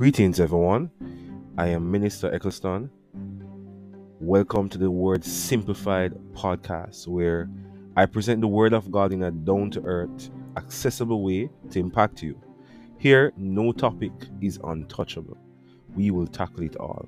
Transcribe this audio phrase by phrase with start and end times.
[0.00, 0.90] Greetings, everyone.
[1.58, 2.90] I am Minister Eccleston.
[4.18, 7.50] Welcome to the Word Simplified podcast, where
[7.98, 12.22] I present the Word of God in a down to earth, accessible way to impact
[12.22, 12.40] you.
[12.96, 15.36] Here, no topic is untouchable.
[15.94, 17.06] We will tackle it all.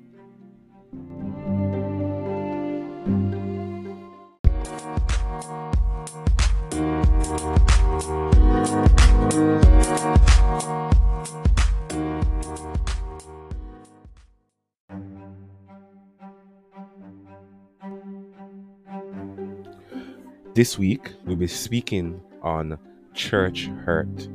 [20.55, 22.77] This week, we'll be speaking on
[23.15, 24.29] church hurt.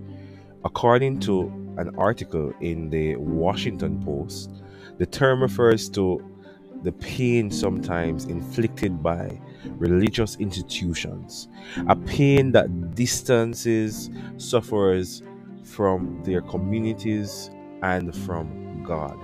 [0.64, 1.42] According to
[1.78, 4.50] an article in the Washington Post,
[4.98, 6.20] the term refers to
[6.82, 11.46] the pain sometimes inflicted by religious institutions,
[11.88, 15.22] a pain that distances sufferers
[15.62, 17.48] from their communities
[17.82, 19.16] and from God.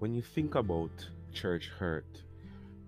[0.00, 2.22] When you think about church hurt,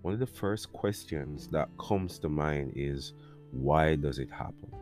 [0.00, 3.12] one of the first questions that comes to mind is
[3.50, 4.72] why does it happen?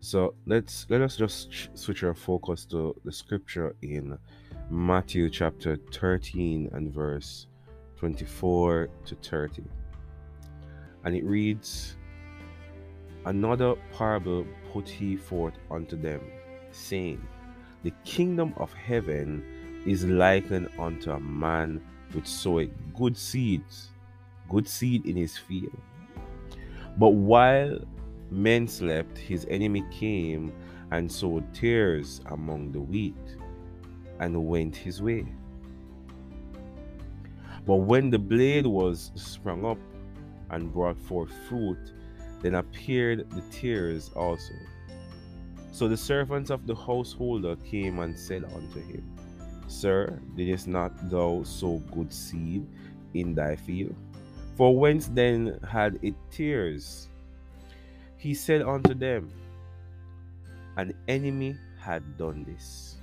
[0.00, 4.18] So let's let us just switch our focus to the scripture in
[4.70, 7.46] Matthew chapter 13 and verse
[7.96, 9.62] 24 to 30.
[11.04, 11.94] And it reads,
[13.24, 16.22] Another parable put he forth unto them,
[16.72, 17.24] saying,
[17.84, 21.80] The kingdom of heaven is likened unto a man
[22.12, 23.90] which sowed good seeds,
[24.48, 25.76] good seed in his field.
[26.98, 27.78] But while
[28.30, 30.52] men slept, his enemy came
[30.90, 33.14] and sowed tares among the wheat,
[34.18, 35.26] and went his way.
[37.66, 39.78] But when the blade was sprung up
[40.50, 41.92] and brought forth fruit,
[42.42, 44.54] then appeared the tares also.
[45.72, 49.04] So the servants of the householder came and said unto him,
[49.70, 52.66] Sir, didst not thou sow good seed
[53.14, 53.94] in thy field?
[54.56, 57.06] For whence then had it tares?
[58.16, 59.30] He said unto them,
[60.76, 62.96] An enemy had done this.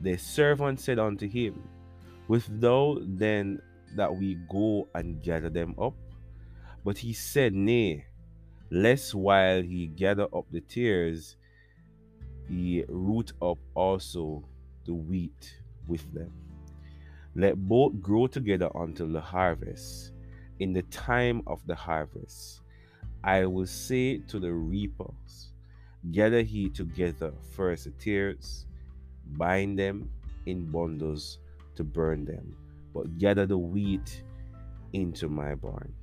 [0.00, 1.62] The servant said unto him,
[2.26, 3.60] Wilt thou then
[3.94, 5.94] that we go and gather them up?
[6.82, 8.06] But he said, Nay,
[8.70, 11.36] lest while he gather up the tares,
[12.48, 14.44] he root up also
[14.90, 15.54] the wheat
[15.86, 16.32] with them.
[17.36, 20.10] Let both grow together until the harvest.
[20.58, 22.62] In the time of the harvest,
[23.22, 25.52] I will say to the reapers,
[26.10, 28.66] Gather ye together first the tares,
[29.36, 30.10] bind them
[30.46, 31.38] in bundles
[31.76, 32.56] to burn them,
[32.92, 34.24] but gather the wheat
[34.92, 35.94] into my barn.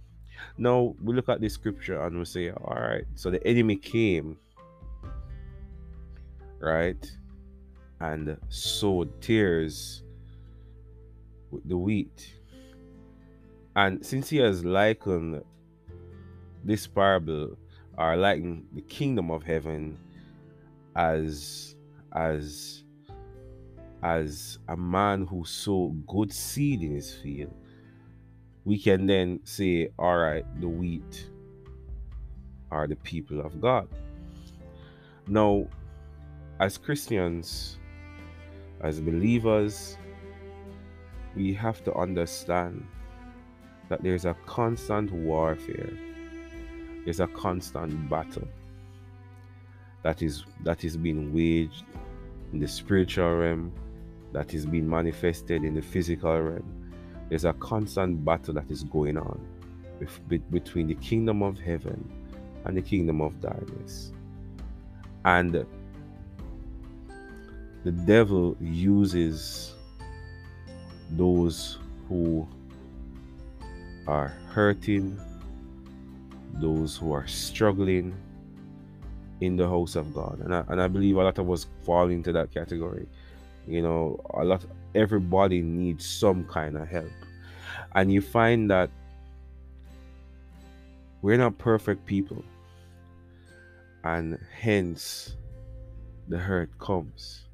[0.58, 4.38] Now we look at this scripture and we say, All right, so the enemy came,
[6.60, 7.06] right?
[8.00, 10.04] And sowed tares
[11.50, 12.36] with the wheat.
[13.76, 15.44] And since he has likened
[16.64, 17.58] this parable
[17.98, 19.98] or likened the kingdom of heaven
[20.96, 21.76] as
[22.14, 22.84] as
[24.04, 27.54] as a man who sowed good seed in his field,
[28.64, 31.30] we can then say, all right, the wheat
[32.72, 33.88] are the people of God.
[35.28, 35.68] Now,
[36.60, 37.80] as Christians,
[38.82, 39.98] as believers,
[41.36, 42.86] we have to understand
[43.90, 45.94] that there's a constant warfare,
[47.06, 48.48] there's a constant battle
[50.04, 51.84] that is that is being waged
[52.54, 53.72] in the spiritual realm,
[54.34, 56.94] that is being manifested in the physical realm.
[57.30, 59.40] There's a constant battle that is going on
[60.52, 62.10] between the kingdom of heaven
[62.66, 64.12] and the kingdom of darkness.
[65.26, 65.66] And
[67.84, 69.76] the devil uses
[71.12, 71.78] those
[72.08, 72.48] who
[74.08, 75.20] are hurting,
[76.56, 78.16] those who are struggling
[79.42, 80.40] in the house of God.
[80.44, 83.08] And I, and I believe a lot of us fall into that category.
[83.68, 84.66] You know, a lot
[84.96, 87.12] everybody needs some kind of help.
[87.96, 88.90] And you find that
[91.22, 92.44] we're not perfect people.
[94.04, 95.36] And hence
[96.28, 97.47] the hurt comes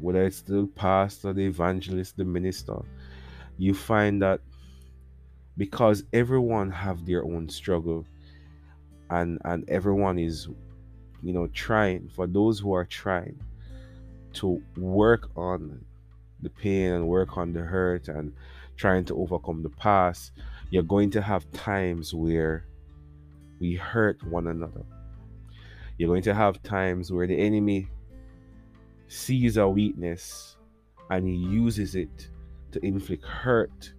[0.00, 2.76] whether it's the pastor, the evangelist, the minister,
[3.58, 4.40] you find that
[5.56, 8.04] because everyone have their own struggle
[9.10, 10.48] and and everyone is
[11.22, 13.38] you know trying for those who are trying
[14.34, 15.82] to work on
[16.42, 18.32] the pain and work on the hurt and
[18.76, 20.32] trying to overcome the past
[20.70, 22.66] you're going to have times where
[23.60, 24.84] we hurt one another.
[25.98, 27.88] You're going to have times where the enemy
[29.08, 30.56] sees a weakness
[31.10, 32.28] and he uses it
[32.72, 33.92] to inflict hurt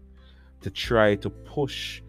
[0.62, 2.02] to try to push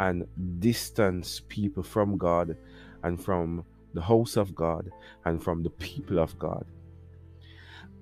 [0.00, 0.26] and
[0.60, 2.56] distance people from God
[3.02, 3.64] and from
[3.94, 4.90] the house of God
[5.24, 6.64] and from the people of God.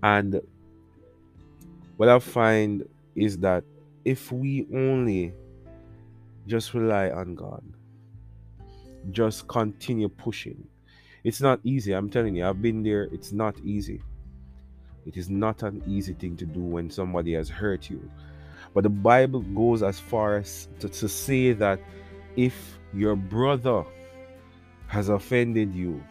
[0.02, 0.40] And
[1.96, 3.64] what I find is that
[4.04, 5.32] if we only
[6.46, 7.62] just rely on God,
[9.10, 10.66] just continue pushing,
[11.22, 11.92] it's not easy.
[11.92, 13.04] I'm telling you, I've been there.
[13.12, 14.02] It's not easy.
[15.06, 18.10] It is not an easy thing to do when somebody has hurt you.
[18.72, 21.80] But the Bible goes as far as to, to say that
[22.36, 23.84] if your brother
[24.88, 26.02] has offended you,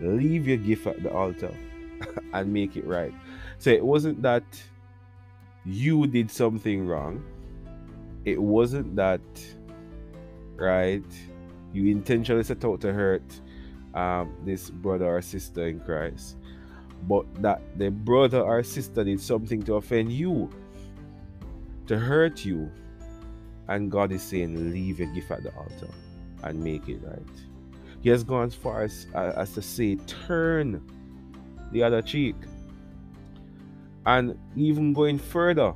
[0.00, 1.54] leave your gift at the altar
[2.32, 3.12] and make it right.
[3.58, 4.44] So it wasn't that
[5.64, 7.24] you did something wrong.
[8.24, 9.20] It wasn't that,
[10.56, 11.04] right?
[11.72, 13.40] You intentionally set out to hurt
[13.94, 16.36] um, this brother or sister in Christ,
[17.06, 20.50] but that the brother or sister did something to offend you
[21.86, 22.70] to hurt you.
[23.68, 25.88] And God is saying, leave your gift at the altar
[26.42, 27.18] and make it right.
[28.00, 30.82] He has gone as far as, uh, as to say, turn
[31.72, 32.36] the other cheek.
[34.06, 35.74] And even going further,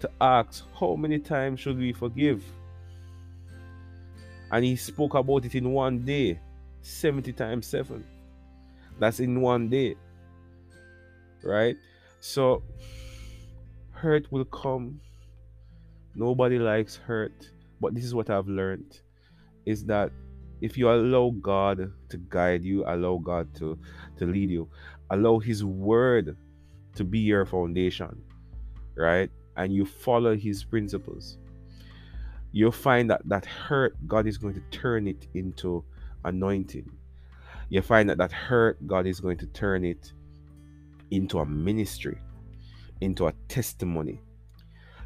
[0.00, 2.42] to ask, how many times should we forgive?
[4.50, 6.40] And he spoke about it in one day
[6.82, 8.04] 70 times 7.
[9.00, 9.96] That's in one day.
[11.42, 11.76] Right?
[12.20, 12.62] So,
[13.90, 15.00] hurt will come.
[16.14, 17.50] Nobody likes hurt.
[17.80, 19.00] But this is what I've learned
[19.64, 20.12] is that
[20.60, 23.78] if you allow God to guide you, allow God to,
[24.18, 24.68] to lead you,
[25.10, 26.36] allow His word
[26.94, 28.22] to be your foundation,
[28.94, 29.30] right?
[29.56, 31.38] And you follow His principles,
[32.52, 35.82] you'll find that that hurt, God is going to turn it into
[36.24, 36.90] anointing.
[37.70, 40.12] You find that that hurt, God is going to turn it
[41.10, 42.18] into a ministry
[43.00, 44.20] into a testimony.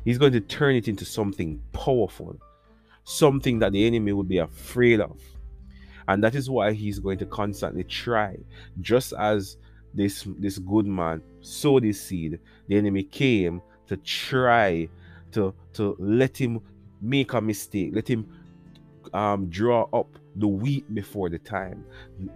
[0.04, 2.36] He's going to turn it into something powerful,
[3.04, 5.18] something that the enemy would be afraid of.
[6.08, 8.36] And that is why he's going to constantly try.
[8.80, 9.56] Just as
[9.94, 14.88] this this good man sowed his seed, the enemy came to try
[15.32, 16.60] to to let him
[17.00, 18.26] make a mistake, let him
[19.14, 21.84] um, draw up the wheat before the time,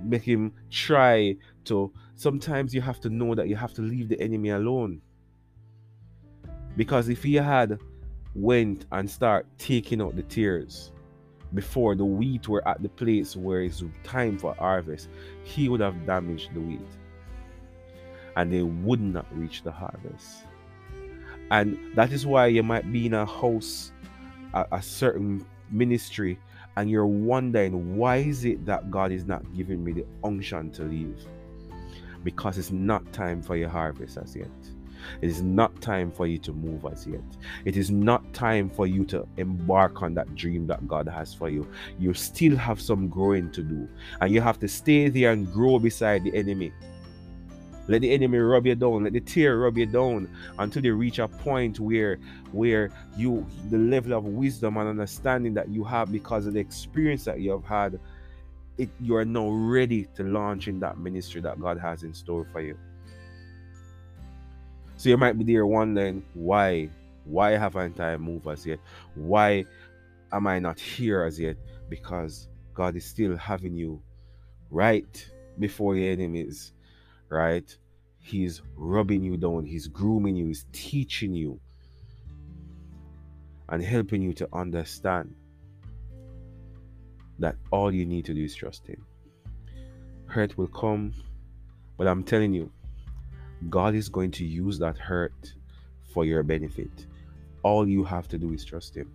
[0.03, 1.93] make him try to.
[2.15, 5.01] Sometimes you have to know that you have to leave the enemy alone
[6.79, 7.79] because if he had
[8.37, 10.93] went and start taking out the tares
[11.53, 15.09] before the wheat were at the place where it's time for harvest,
[15.43, 16.81] he would have damaged the wheat.
[18.37, 20.45] And they would not reach the harvest.
[21.51, 23.91] And that is why you might be in a house,
[24.55, 26.39] a, a certain ministry,
[26.79, 30.85] and you're wondering why is it that God is not giving me the unction to
[30.85, 31.27] leave?
[32.23, 34.47] Because it's not time for your harvest as yet.
[35.21, 37.25] It is not time for you to move as yet.
[37.65, 41.49] It is not time for you to embark on that dream that God has for
[41.49, 41.67] you.
[41.99, 43.89] You still have some growing to do,
[44.21, 46.73] and you have to stay there and grow beside the enemy.
[47.89, 49.05] Let the enemy rub you down.
[49.05, 50.29] Let the tare rub you down
[50.59, 52.19] until you reach a point where,
[52.53, 57.25] where you, the level of wisdom and understanding that you have because of the experience
[57.25, 57.99] that you have had,
[58.77, 62.47] it, you are now ready to launch in that ministry that God has in store
[62.53, 62.79] for you.
[64.97, 66.91] So you might be there wondering why,
[67.25, 68.81] why haven't I moved as yet?
[69.15, 69.65] Why
[70.31, 71.57] am I not here as yet?
[71.89, 74.03] Because God is still having you
[74.71, 76.73] right before your enemies,
[77.29, 77.77] right?
[78.21, 81.61] He's rubbing you down, He's grooming you, He's teaching you,
[83.69, 85.35] and helping you to understand
[87.39, 89.05] that all you need to do is trust Him.
[90.27, 91.15] Hurt will come,
[91.97, 92.71] but I'm telling you,
[93.71, 95.55] God is going to use that hurt
[96.13, 97.07] for your benefit.
[97.63, 99.11] All you have to do is trust Him.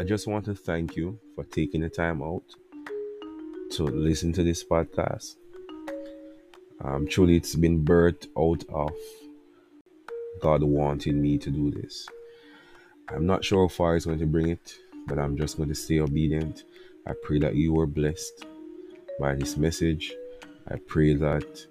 [0.00, 2.54] I just want to thank you for taking the time out
[3.72, 5.36] to listen to this podcast.
[6.82, 8.92] Um, truly, it's been birthed out of
[10.40, 12.08] God wanting me to do this.
[13.10, 14.74] I'm not sure how far He's going to bring it,
[15.06, 16.64] but I'm just going to stay obedient.
[17.06, 18.46] I pray that you were blessed
[19.20, 20.14] by this message.
[20.66, 21.66] I pray that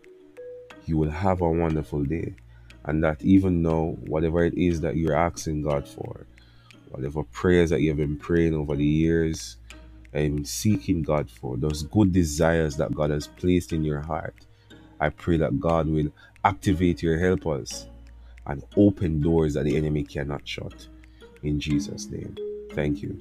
[0.85, 2.35] you will have a wonderful day
[2.85, 6.27] and that even now, whatever it is that you're asking God for,
[6.89, 9.57] whatever prayers that you have been praying over the years
[10.13, 14.35] and seeking God for, those good desires that God has placed in your heart,
[14.99, 16.11] I pray that God will
[16.43, 17.87] activate your helpers
[18.45, 20.87] and open doors that the enemy cannot shut.
[21.43, 22.35] In Jesus' name.
[22.73, 23.17] Thank you.